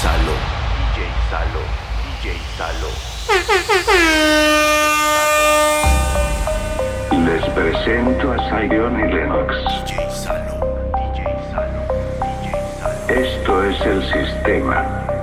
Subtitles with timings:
[0.00, 0.36] Salo,
[0.94, 1.62] DJ Salo,
[2.04, 2.90] DJ Salo.
[7.26, 9.56] Les presento a Zion y Lennox.
[9.86, 10.56] DJ Salo,
[10.94, 11.82] DJ Salo,
[12.22, 12.46] DJ
[12.80, 13.00] Salo.
[13.08, 15.17] Esto es el sistema.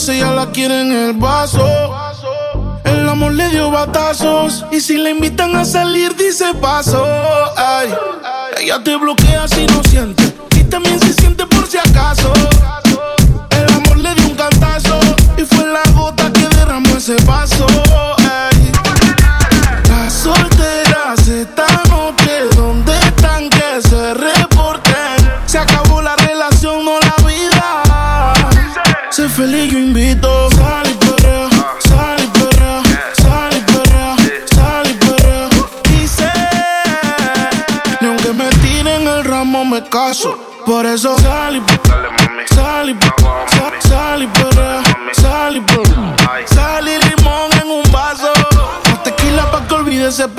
[0.00, 1.66] Cabeza, ella la quiere en el vaso.
[2.84, 4.64] El amor le dio batazos.
[4.70, 7.04] Y si le invitan a salir, dice paso.
[7.56, 7.92] Ay,
[8.60, 10.22] ella te bloquea si no siente.
[10.56, 12.32] Y también se siente por si acaso.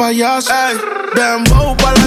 [0.01, 0.49] Payaso.
[0.49, 0.73] Ey,
[1.13, 2.00] dembow pa'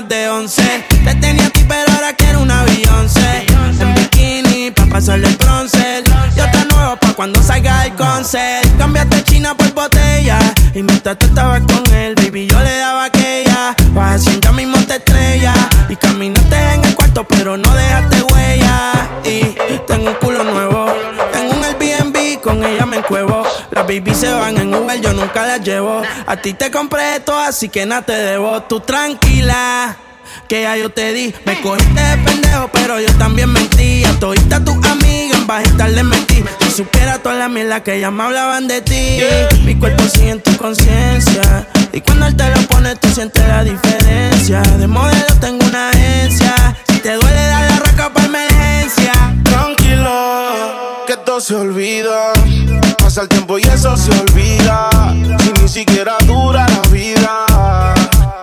[0.00, 0.62] más de 11.
[1.04, 3.46] Te tenía a ti, pero ahora quiero una Beyoncé.
[3.80, 5.36] En bikini, pa' pasarle el
[7.16, 8.76] cuando salga el concert.
[8.78, 10.38] Cambiaste China por botella.
[10.74, 13.74] Y mientras tú estabas con él, baby, yo le daba aquella.
[13.92, 15.54] Vas ya mismo te estrella.
[15.88, 18.92] Y caminaste en el cuarto, pero no dejaste huella.
[19.24, 20.86] Y tengo un culo nuevo.
[21.32, 23.42] Tengo un Airbnb, con ella me encuevo.
[23.70, 26.02] Las baby se van en Uber, yo nunca las llevo.
[26.26, 28.62] A ti te compré esto, así que nada te debo.
[28.64, 29.96] Tú tranquila.
[30.48, 34.04] Que ya yo te di, me cogiste de pendejo, pero yo también mentí.
[34.04, 36.44] A todita tus amigas en bajita le mentí.
[36.60, 39.18] Si supiera toda la mierda que ya me hablaban de ti.
[39.64, 41.66] Mi cuerpo sigue en tu conciencia.
[41.92, 44.60] Y cuando él te lo pone, tú sientes la diferencia.
[44.60, 46.76] De modelo tengo una agencia.
[46.88, 49.12] Si te duele, dar la raca para emergencia.
[49.44, 52.32] Tranquila, que todo se olvida.
[52.98, 54.90] Pasa el tiempo y eso se olvida.
[55.40, 57.46] Si ni siquiera dura la vida.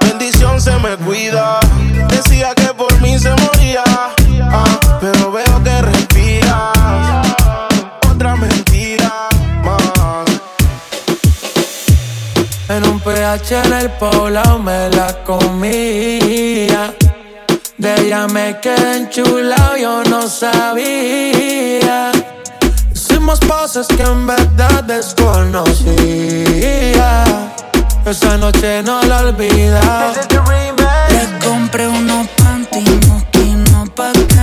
[0.02, 1.60] Bendición se me cuida.
[2.10, 3.84] Decía que por mí se moría.
[3.86, 7.36] ah, pero veo que respiras.
[8.12, 9.30] Otra mentira
[9.64, 9.84] más.
[12.70, 16.94] En un PH en el poblado me la comía.
[17.78, 22.12] De ella me quedé enchulado, yo no sabía.
[22.94, 25.74] Hicimos cosas que en verdad desconocía.
[28.06, 30.14] Esa noche no la olvida.
[31.44, 34.43] Compré unos panty mosquinos pa' que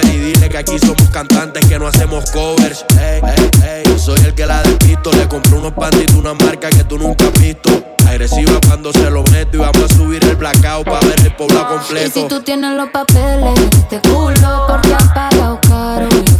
[0.51, 2.85] Que aquí somos cantantes que no hacemos covers.
[2.99, 3.21] Hey,
[3.63, 3.83] hey.
[3.85, 5.09] Yo soy el que la despisto.
[5.13, 7.69] Le compré unos pantitos, una marca que tú nunca has visto.
[8.05, 11.65] Agresiva cuando se lo meto y vamos a subir el blackout para ver el pueblo
[11.69, 12.19] completo.
[12.19, 13.53] Y si tú tienes los papeles,
[13.89, 16.31] te culo porque has pagado caro y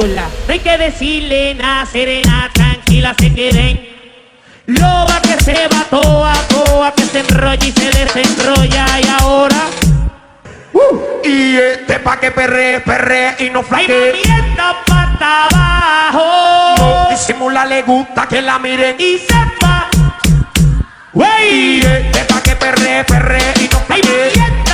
[0.00, 3.88] sola, no hay que decirle nada, serena, tranquila, se queden.
[4.66, 9.62] Loba que se va toa, toa, que se enrolla y se desenrolla y ahora.
[11.24, 14.12] Y este pa' que perre, perre y no Ay, flaque.
[14.24, 16.74] mami, esta pata abajo.
[16.78, 18.96] No disimula, le gusta que la miren.
[18.98, 19.88] Y sepa.
[21.12, 24.67] Y Wey, este pa' que perre, perre y no ay, flaque.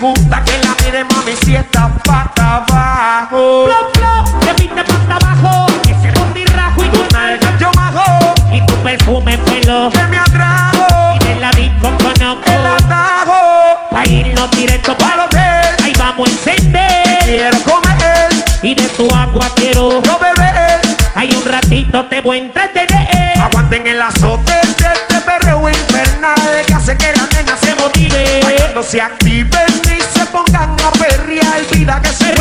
[0.00, 3.66] Gusta que la miren, mami, si está pata abajo.
[3.66, 5.66] Flop, flop, te pinte pata abajo.
[5.88, 6.10] Ese
[6.54, 7.56] rajo y tu nalga.
[7.58, 9.90] Yo majo, Y tu perfume pelo.
[9.90, 12.50] que me atrajo, Y de la disco conozco.
[12.50, 13.88] el atajo.
[13.90, 17.18] Pa' irnos directo Para pa' hotel, Ahí vamos a encender.
[17.24, 18.28] quiero comer,
[18.62, 20.00] Y de tu agua quiero.
[20.04, 20.80] no beber.
[21.14, 23.38] Hay un ratito te voy a entretener.
[23.38, 24.60] Aguanten el azote de
[24.92, 26.34] este perreo infernal
[26.66, 28.40] que hace que la nena se motive.
[28.58, 32.34] Cuando se activen y se pongan a perrear, vida que se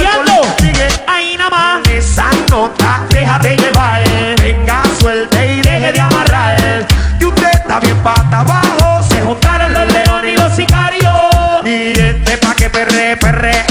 [0.60, 0.88] sigue.
[1.08, 1.88] Ahí nada más.
[1.90, 4.04] Esa nota, déjate llevar.
[4.42, 6.88] Venga, suelte y deje de amarrar.
[7.20, 9.04] Y usted está bien pata abajo.
[9.10, 11.66] Se juntaron los leones y los sicarios.
[11.66, 13.69] Y este pa' que perre, perre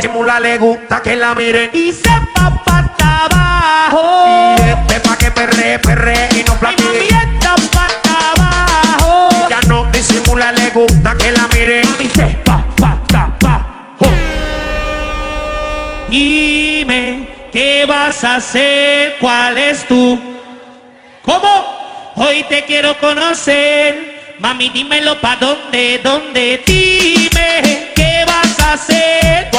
[0.00, 1.70] No disimula, le gusta que la miren.
[1.74, 4.56] Y sepa pata abajo.
[4.56, 6.88] Y este pa' que perre, perre y no Y platique.
[6.88, 9.46] abierta pata abajo.
[9.50, 11.84] Ya no disimula, le gusta que la miren.
[11.98, 14.06] Y sepa pata abajo.
[16.08, 19.16] Dime, ¿qué vas a hacer?
[19.20, 20.18] ¿Cuál es tu?
[21.26, 22.12] ¿Cómo?
[22.16, 24.36] Hoy te quiero conocer.
[24.38, 26.62] Mami, dímelo pa' dónde, dónde.
[26.66, 29.50] Dime, ¿qué vas a hacer?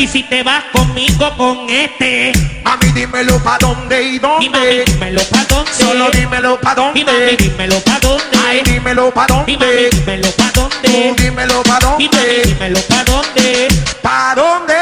[0.00, 2.32] Y si te vas conmigo con este,
[2.64, 4.84] Mami, dímelo pa' dónde y Y mami, dónde.
[4.86, 5.70] dímelo pa' dónde.
[5.78, 7.36] Solo dímelo pa' Y mami, dónde.
[7.36, 8.24] dímelo pa' dónde.
[8.48, 9.90] Ay, dímelo pa' Y mami, dónde.
[9.92, 11.14] dímelo pa' Tú dónde.
[11.22, 12.42] dímelo pa' Y mami, dónde.
[12.46, 13.68] dímelo pa' dónde.
[14.00, 14.74] ¿Pa dónde?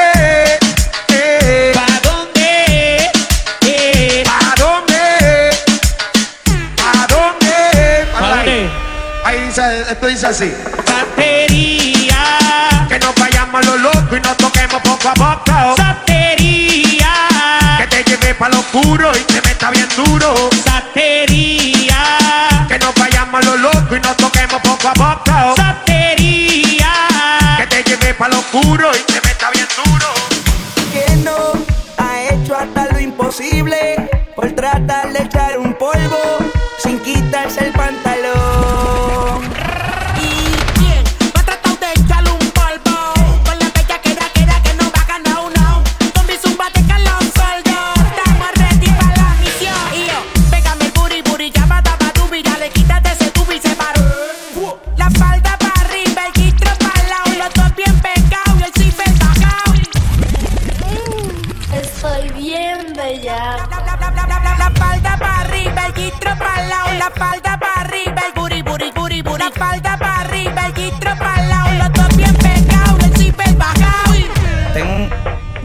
[1.08, 3.10] Eh, ¿Pa dónde?
[3.66, 4.22] Eh.
[4.24, 5.02] ¿Pa dónde?
[6.76, 8.06] ¿Pa dónde?
[8.12, 8.70] ¿Pa dónde?
[9.24, 10.52] Ahí dice, esto dice así.
[10.86, 12.22] Santería.
[12.88, 15.76] Que nos vayamos a lo loco y nos toquemos poco a poco.
[15.76, 17.12] Santería.
[17.78, 20.50] Que te lleve pa' lo oscuro y te meta bien duro.
[20.64, 21.96] Santería.
[22.68, 25.56] Que nos vayamos a lo loco y nos toquemos poco a poco.
[25.56, 26.92] Santería.
[27.58, 30.08] Que te lleve pa' lo oscuro y te meta bien duro.
[30.92, 31.52] que no
[31.96, 36.38] ha hecho hasta lo imposible por tratar de echar un polvo
[36.82, 38.07] sin quitarse el pantalón.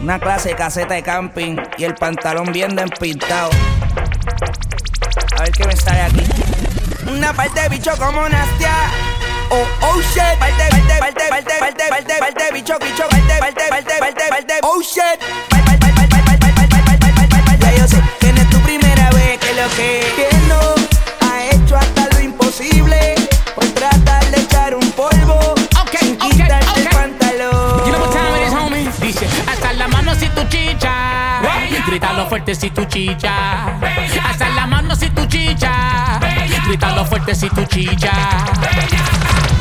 [0.04, 3.48] Una clase de caseta de camping y el pantalón bien despintado.
[5.34, 6.20] A ver qué me sale aquí.
[7.10, 8.74] Una parte de bicho como Nastia.
[9.48, 10.38] Oh, oh shit.
[10.38, 14.82] Parte, parte, parte, parte, parte, parte, parte, bicho, bicho, parte, parte, parte, parte, parte, oh
[14.82, 15.00] shit.
[17.60, 20.83] Ya yo sé es tu primera vez que lo que.
[30.74, 31.40] Chicha.
[31.86, 33.78] Grítalo fuerte si tu chicha.
[34.28, 36.18] Hasta la mano si tu chicha.
[36.66, 38.12] Grítalo fuerte si tu chicha.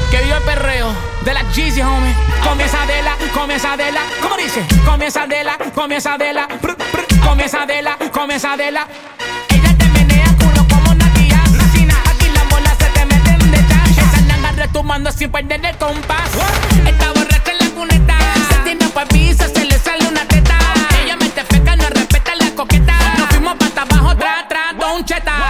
[0.10, 0.94] Que viva el perreo
[1.26, 2.14] de la Jeezy, homie.
[2.44, 4.02] Comienza de la, comienza de la.
[4.22, 4.64] ¿Cómo dice?
[4.86, 6.48] Comienza de la, comienza de la.
[6.62, 8.88] Brr, brr, Comienza de la, comienza de la.
[9.50, 11.42] Ella te menea culo como Nadia.
[11.52, 13.92] Nacina, aquí las bolas se te meten de chan.
[13.92, 16.30] Esa nanga retumando sin perder el compás.
[16.86, 18.18] Está borracha en la cuneta.
[18.50, 19.73] Se tiene pa' pisa, se le
[25.06, 25.43] Jedi.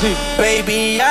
[0.00, 1.07] Baby, I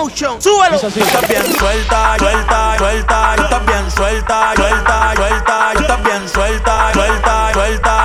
[0.00, 0.76] Motion, súbelo.
[0.76, 0.94] Estás
[1.28, 7.00] bien suelta, suelta, suelta, tú estás bien suelta, suelta, suelta, tú estás bien suelta, tú
[7.00, 7.99] suelta, suelta,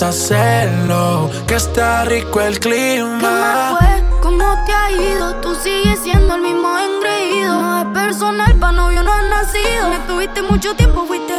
[0.00, 3.76] vamos hacerlo, que está rico el clima.
[3.78, 4.20] ¿Qué fue?
[4.22, 5.34] ¿Cómo te ha ido?
[5.36, 7.60] Tú sigues siendo el mismo engreído.
[7.60, 9.90] No es personal, pa' novio no has nacido.
[9.90, 11.33] Me tuviste mucho tiempo, fuiste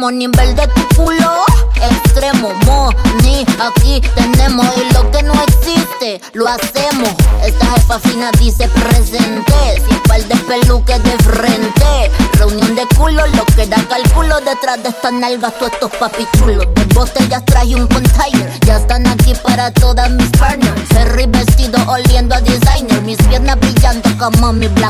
[0.00, 1.44] extremo nivel de tu culo.
[1.76, 4.66] Extremo, money, aquí tenemos.
[4.76, 7.10] Y lo que no existe, lo hacemos.
[7.44, 9.82] Esta jefa fina dice presente.
[9.86, 12.10] Sin par de peluques de frente.
[12.34, 14.40] Reunión de culo, lo que da cálculo.
[14.40, 16.66] Detrás de estas nalgas, tú estos papichulos.
[16.74, 18.50] De botellas traje un container.
[18.66, 20.80] Ya están aquí para todas mis partners.
[20.88, 23.02] Ferry vestido oliendo a designer.
[23.02, 24.89] Mis piernas brillando como mi black.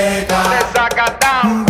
[0.00, 1.69] Desagadão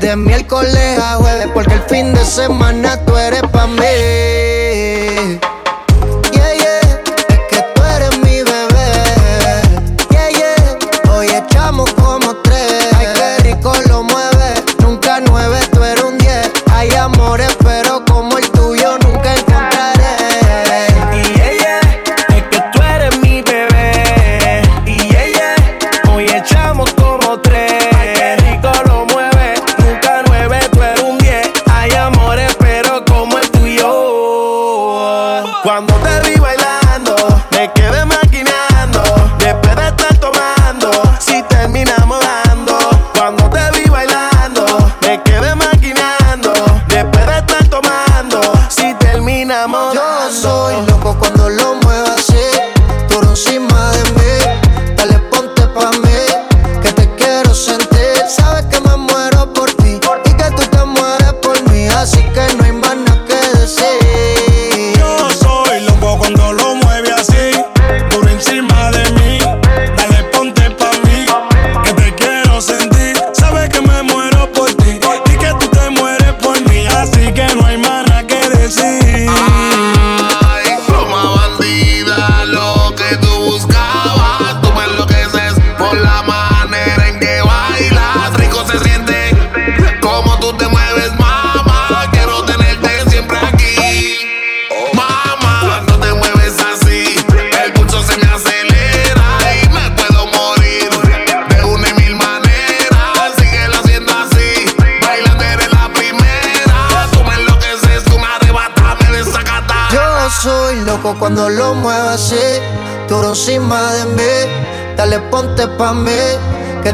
[0.00, 4.19] De miércoles a jueves, porque el fin de semana tú eres pa' mí.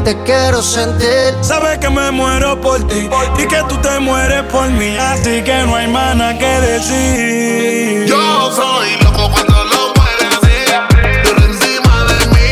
[0.07, 1.35] te quiero sentir.
[1.41, 4.95] Sabes que me muero por ti y que tú te mueres por mí.
[4.95, 8.05] Así que no hay más que decir.
[8.07, 10.75] Yo soy loco cuando lo puedes decir.
[11.23, 12.47] Pero encima de mí,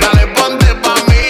[0.00, 1.22] dale ponte pa' mí.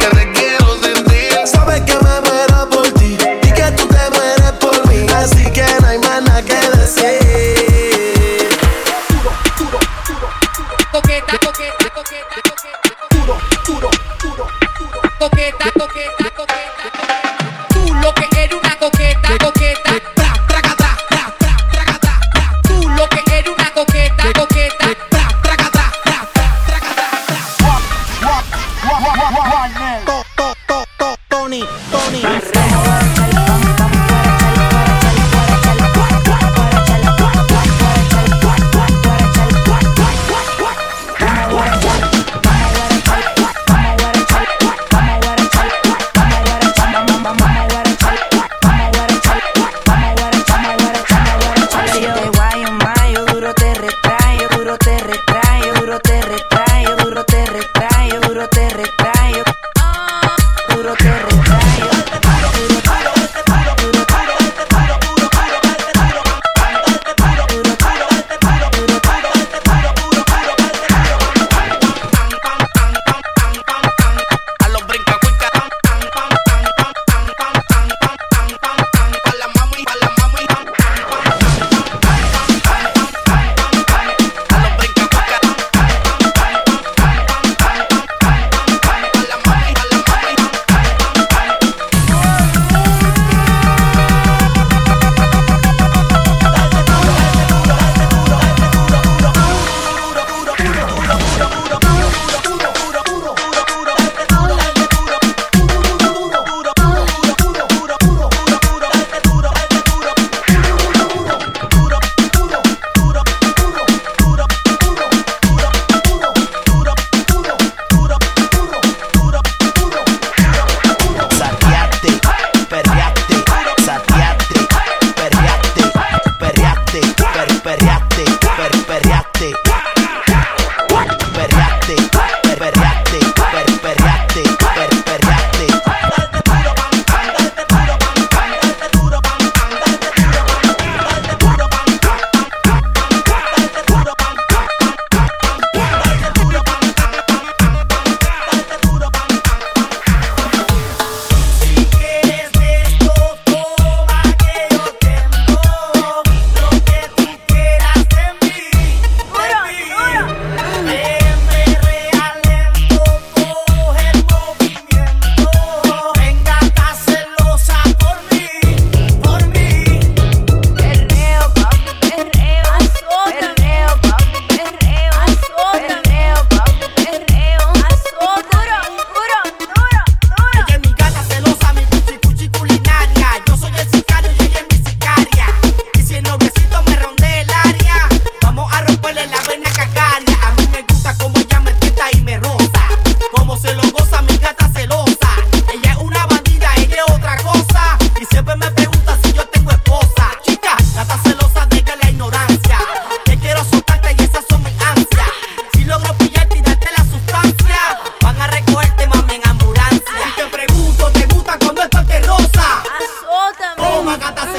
[0.00, 1.36] Que te quiero sentir.
[1.44, 5.06] Sabes que me muero por ti y que tú te mueres por mí.
[5.14, 8.48] Así que no hay más que decir.
[10.90, 12.78] Coqueta, coqueta, coqueta, coqueta.
[13.10, 13.90] Duro, duro,
[14.22, 14.63] duro
[15.18, 17.23] coqueta, coqueta, coqueta, coqueta.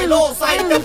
[0.06, 0.80] celosa y te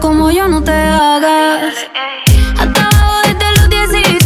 [0.00, 1.74] como yo no te hagas.
[2.58, 4.22] Hasta abajo desde los 16,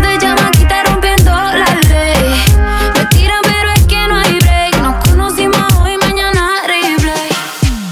[0.00, 2.44] desde chamaquita rompiendo la ley.
[2.94, 4.80] Me tiran, pero es que no hay break.
[4.80, 7.28] Nos conocimos hoy, mañana replay.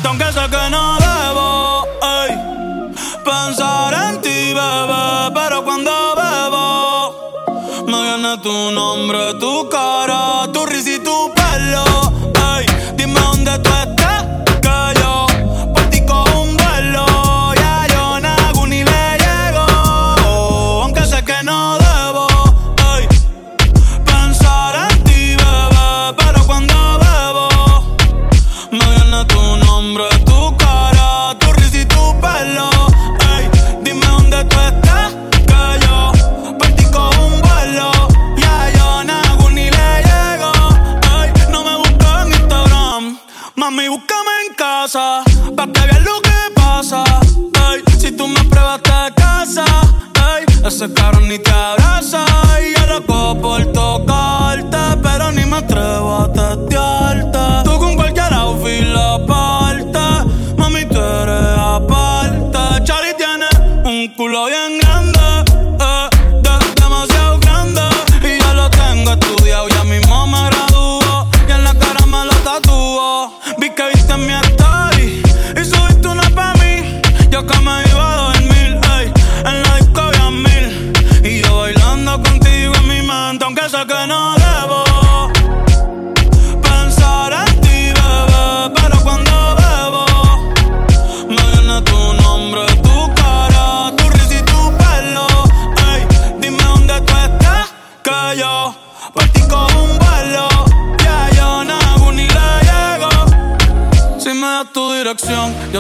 [0.05, 1.87] Aunque sé que no debo
[2.23, 2.93] ey,
[3.25, 10.91] pensar en ti, bebé, pero cuando bebo, me viene tu nombre, tu cara, tu risa
[10.91, 11.35] y tu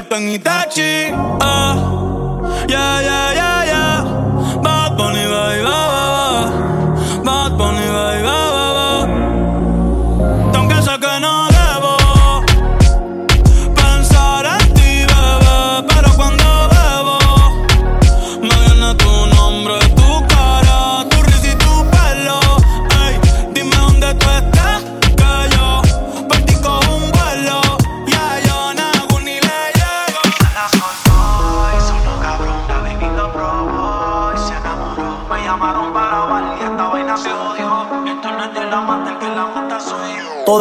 [0.00, 1.76] Convierto en Itachi ah.
[2.68, 3.59] Yeah, yeah, yeah,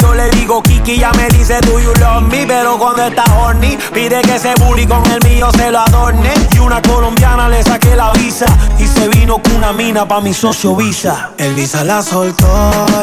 [0.00, 0.98] yo le digo Kiki.
[0.98, 2.46] Ya me dice do you love me.
[2.46, 6.32] Pero cuando está horny pide que ese booty con el mío se lo adorne.
[6.54, 8.46] Y una colombiana le saqué la visa.
[8.78, 11.30] Y se vino con una mina pa' mi socio Visa.
[11.38, 12.46] El Visa la soltó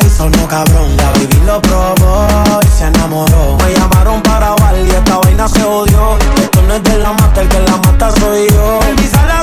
[0.06, 0.96] y sonó cabrón.
[0.98, 2.28] La baby lo probó
[2.62, 3.58] y se enamoró.
[3.64, 6.18] Me llamaron para bailar y esta vaina se odió.
[6.38, 8.80] Esto no es de la mata, el que la mata soy yo.
[8.88, 9.43] El Visa la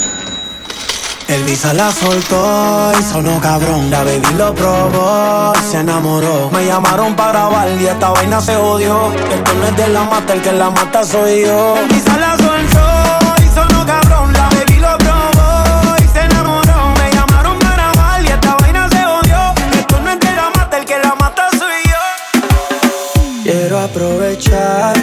[1.27, 3.89] El Visa la soltó y sonó cabrón.
[3.89, 6.49] La baby lo probó y se enamoró.
[6.51, 9.11] Me llamaron para grabar y esta vaina se odió.
[9.13, 11.75] Esto no es de la mata, el que la mata soy yo.
[11.77, 14.33] El Visa la soltó y sonó cabrón.
[14.33, 16.93] La baby lo probó y se enamoró.
[16.97, 19.53] Me llamaron para grabar y esta vaina se odió.
[19.79, 23.43] Esto no es de la mata, el que la mata soy yo.
[23.43, 24.95] Quiero aprovechar,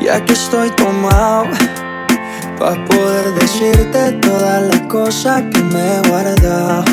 [0.00, 1.44] ya que estoy tomado,
[2.58, 6.84] para poder decirte todas las cosas que me he guardado.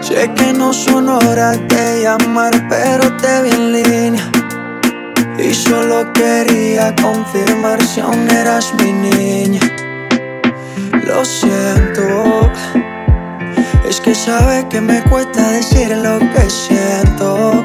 [0.00, 4.30] Sé que no son horas de llamar, pero te vi en línea.
[5.38, 9.60] Y solo quería confirmar si aún eras mi niña.
[11.06, 12.50] Lo siento,
[13.88, 17.64] es que sabe que me cuesta decir lo que siento.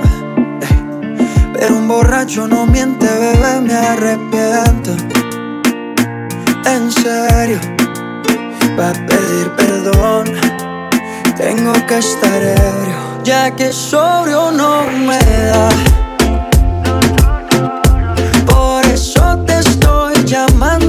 [1.54, 5.19] Pero un borracho no miente, bebé, me arrepiento.
[6.76, 7.60] En serio,
[8.78, 10.26] va a pedir perdón.
[11.36, 15.20] Tengo que estar ebrio, ya que sobrio no me
[15.52, 15.70] da.
[18.46, 20.89] Por eso te estoy llamando.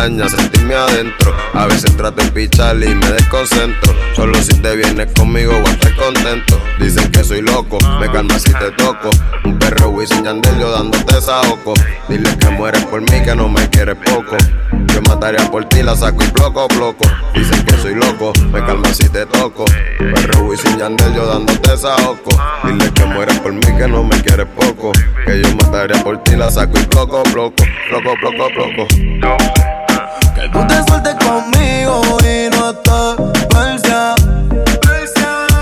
[0.00, 1.34] Sentirme adentro.
[1.52, 3.94] A veces trato de pichar y me desconcentro.
[4.16, 6.58] Solo si te vienes conmigo voy a estar contento.
[6.78, 9.10] Dicen que soy loco, me calma si te toco.
[9.44, 11.74] Un perro Wisin Yandel yo dándote saoco.
[12.08, 14.36] Dile que mueres por mí, que no me quieres poco.
[14.86, 17.04] Yo mataría por ti, la saco y bloco, bloco.
[17.34, 19.66] Dicen que soy loco, me calma si te toco.
[19.98, 22.30] Perro Wisin Yandel yo dándote saoco.
[22.64, 24.92] Dile que mueres por mí, que no me quieres poco.
[25.26, 27.64] Que yo mataría por ti, la saco y bloco, bloco.
[27.90, 28.86] Bloco, bloco, bloco.
[28.88, 29.79] Que
[30.52, 34.14] tú te sueltes conmigo y no estés persia.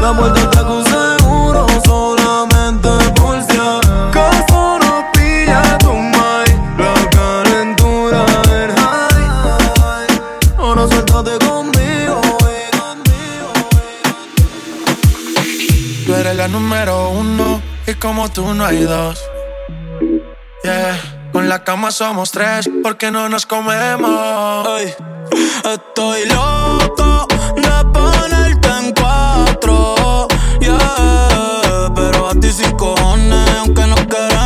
[0.00, 6.78] La vuelta está con seguro solamente por si acaso no pilla tu mind.
[6.78, 10.56] La calentura del high.
[10.58, 12.20] Ahora suéltate conmigo
[16.06, 19.20] Tú eres la número uno y como tú no hay dos.
[20.64, 21.17] Yeah.
[21.38, 24.66] Con la cama somos tres porque no nos comemos.
[24.80, 24.92] Ey,
[25.72, 30.26] Estoy loco de ponerte en cuatro.
[30.58, 34.37] Yeah, pero a ti sin cojones, aunque no queremos.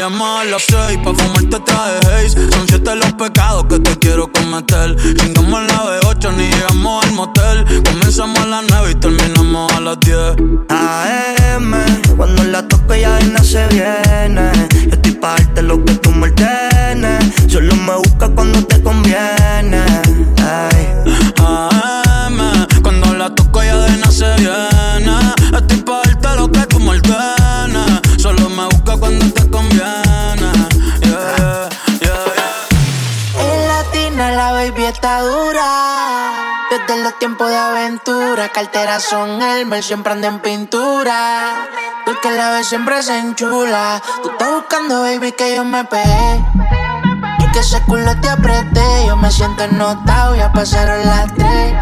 [0.00, 4.30] Llamas a las seis pa' fumarte traje haze Son siete los pecados que te quiero
[4.32, 9.72] cometer Chingamos en la B8 ni llegamos al motel Comenzamos a las nueve y terminamos
[9.72, 11.72] a las 10 AM,
[12.16, 14.50] cuando la toco ya nada se viene.
[14.86, 17.24] Yo estoy pa' darte lo que tú me ordenes.
[17.48, 19.82] Solo me busca cuando te conviene.
[20.38, 20.86] Ay.
[21.38, 22.38] AM,
[22.82, 25.16] cuando la toco ya de nada se viene
[25.56, 26.09] Estoy pa'
[37.02, 38.48] los tiempos de aventura.
[38.50, 41.68] Carteras son Elmer, siempre anda en pintura.
[42.04, 44.02] Tú que la ves siempre se enchula.
[44.22, 46.44] Tú estás buscando, baby, que yo me pegué.
[47.38, 49.06] Y que ese culo te apreté.
[49.06, 51.74] Yo me siento ennotado, ya pasaron las tres.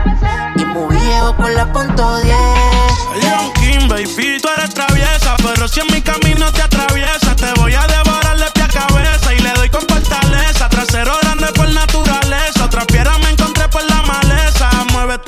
[0.56, 2.36] Y muy viejo con la punto 10.
[3.22, 5.36] Leon King, baby, tú eres traviesa.
[5.42, 9.07] Pero si en mi camino te atraviesa, te voy a devorar de pie a cabeza.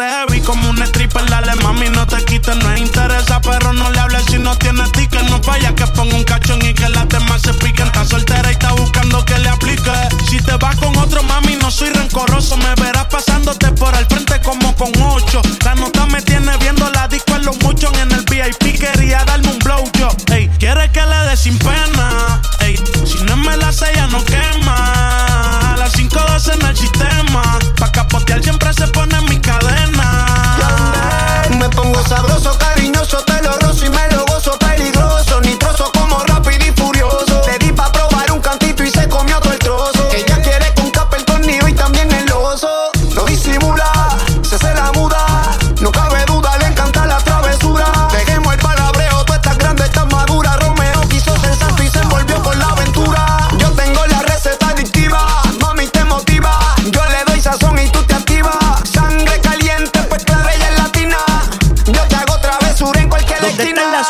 [0.01, 1.27] Muévete heavy como un stripper.
[1.27, 3.41] Dale, mami, no te quites, no interesa.
[3.43, 5.23] Pero no le hables si no tienes ticket.
[5.29, 7.87] No falla que ponga un cachón y que las demás se piquen.
[7.87, 9.93] Está soltera y está buscando que le aplique.
[10.29, 12.57] Si te vas con otro, mami, no soy rencoroso.
[12.57, 15.43] Me verás pasándote por al frente como con ocho.
[15.65, 18.81] La nota me tiene viendo la disco en los muchos en el VIP.
[18.81, 20.15] Quería darme un blowjob.
[20.33, 22.41] Ey, quiere que le dé sin pena.
[22.61, 24.40] Ey, si no me la sella no quema.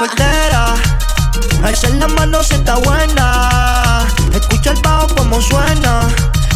[0.00, 0.74] Soltera?
[1.62, 4.06] Alzar la mano si está buena.
[4.32, 6.08] Escucha el bajo como suena.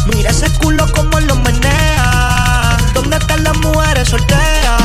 [0.07, 2.77] Mira ese culo como lo menea.
[2.95, 4.81] ¿Dónde están las mujeres solteras?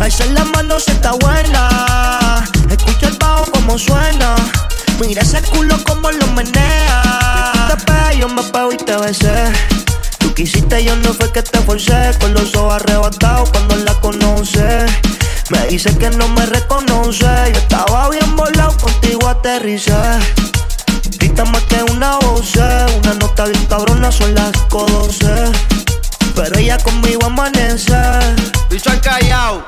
[0.00, 2.44] Alzar la mano si está buena.
[2.68, 4.34] Escucha el bajo como suena.
[4.98, 7.68] Mira ese culo como lo menea.
[7.68, 9.52] Te pegas, yo me pego y te besé.
[10.18, 12.18] Tú quisiste, yo no fue que te forcé.
[12.20, 14.86] Con los ojos arrebatados cuando la conoce.
[15.50, 17.26] Me dice que no me reconoce.
[17.52, 19.92] Yo estaba bien volado, contigo aterricé.
[21.18, 25.26] Grita más que una voz, una nota bien cabrona, son las 12.
[26.34, 27.94] Pero ella conmigo amanece.
[28.68, 29.64] Bicho al callao.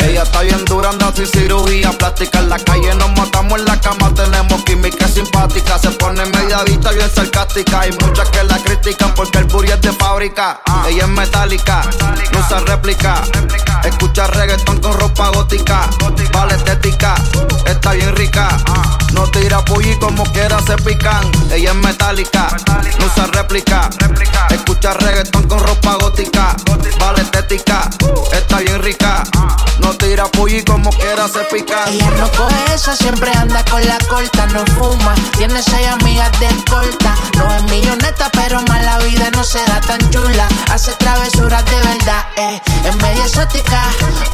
[0.00, 2.38] Ella está bien dura, anda sin cirugía plástica.
[2.38, 5.78] En la calle nos matamos en la cama, tenemos química simpática.
[5.78, 7.80] Se pone mediadita, bien sarcástica.
[7.80, 10.60] Hay muchas que la critican porque el booty es de fábrica.
[10.88, 11.82] Ella es metálica,
[12.32, 13.22] no usa réplica.
[13.84, 15.88] Escucha reggaetón con ropa gótica.
[16.32, 17.14] Vale estética,
[17.66, 18.48] está bien rica.
[19.12, 21.30] No tira pulli como quiera se pican.
[21.50, 22.56] Ella es metálica,
[22.98, 23.90] no usa réplica.
[24.50, 26.56] Escucha reggaetón con ropa gótica.
[26.98, 27.88] Vale estética,
[28.32, 29.22] está bien rica.
[29.80, 31.88] No tira pulli como quiera se pican.
[31.88, 35.14] Ella no coge esa, siempre anda con la corta, no fuma.
[35.36, 37.14] Tiene seis amigas de corta.
[37.36, 40.48] No es milloneta, pero mala vida no se da tan chula.
[40.72, 42.60] Hace travesuras de verdad, eh.
[42.84, 43.82] Es media exótica,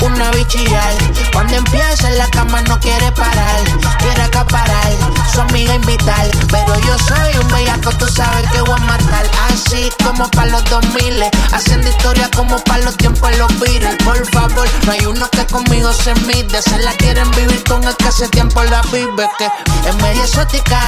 [0.03, 0.95] una bichillar.
[1.33, 3.61] Cuando empieza en la cama no quiere parar.
[3.99, 4.93] Quiere acaparar,
[5.35, 6.29] su amiga invitar.
[6.51, 9.27] Pero yo soy un bellaco, tú sabes que voy a matar.
[9.51, 11.22] Así como para los 2000,
[11.53, 13.97] haciendo historia como para los tiempos de los Beatles.
[14.05, 16.63] Por favor, no hay uno que conmigo se mide.
[16.63, 19.29] Se la quieren vivir con el que hace tiempo la vive.
[19.39, 19.47] Que
[19.89, 20.81] es media exótica,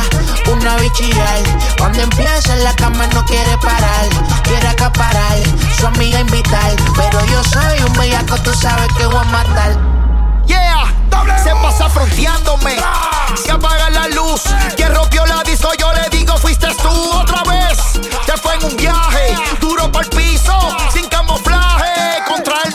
[0.52, 1.42] una bichillar.
[1.78, 4.08] Cuando empieza en la cama no quiere parar.
[4.42, 5.38] Quiere acaparar,
[5.78, 6.74] su amiga invitar.
[6.96, 10.03] Pero yo soy un bellaco, tú sabes que voy a matar.
[10.46, 10.92] Yeah,
[11.42, 12.76] se pasa fronteándome.
[13.42, 14.42] Se apaga la luz.
[14.76, 18.00] Quien rompió la disco, yo le digo, fuiste tú otra vez.
[18.26, 20.56] Te fue en un viaje, duro por el piso,
[20.92, 22.74] sin camuflaje, contra el